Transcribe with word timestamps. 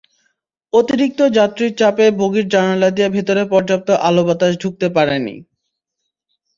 অতিরিক্ত 0.73 1.19
যাত্রীর 1.37 1.71
চাপে 1.77 2.05
বগির 2.19 2.45
জানালা 2.53 2.89
দিয়ে 2.91 3.09
ভেতরে 3.15 3.43
পর্যাপ্ত 3.51 3.89
আলো-বাতাস 4.07 4.53
ঢুকতে 4.61 4.87
পারেনি। 4.95 5.35